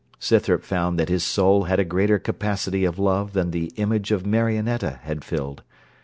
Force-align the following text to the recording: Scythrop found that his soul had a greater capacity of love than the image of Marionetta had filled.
Scythrop 0.17 0.63
found 0.63 0.97
that 0.99 1.09
his 1.09 1.23
soul 1.23 1.65
had 1.65 1.79
a 1.79 1.85
greater 1.85 2.17
capacity 2.17 2.85
of 2.85 2.97
love 2.97 3.33
than 3.33 3.51
the 3.51 3.71
image 3.75 4.09
of 4.11 4.25
Marionetta 4.25 4.97
had 5.03 5.23
filled. 5.23 5.61